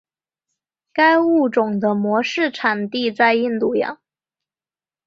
[0.91, 3.99] 该物种的模式产地在印度洋。